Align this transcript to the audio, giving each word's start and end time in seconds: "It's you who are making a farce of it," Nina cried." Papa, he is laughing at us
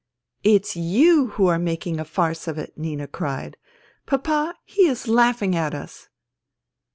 "It's 0.53 0.75
you 0.75 1.27
who 1.37 1.45
are 1.45 1.59
making 1.59 1.99
a 1.99 2.05
farce 2.05 2.47
of 2.47 2.57
it," 2.57 2.75
Nina 2.75 3.05
cried." 3.05 3.55
Papa, 4.07 4.55
he 4.65 4.87
is 4.87 5.07
laughing 5.07 5.55
at 5.55 5.75
us 5.75 6.09